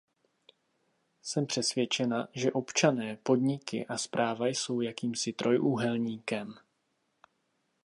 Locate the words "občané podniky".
2.51-3.85